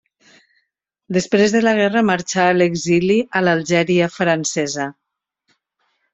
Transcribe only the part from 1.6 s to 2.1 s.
la guerra,